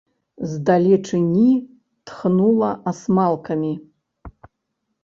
[0.53, 1.51] З далечыні
[2.09, 3.73] тхнула асмалкамі.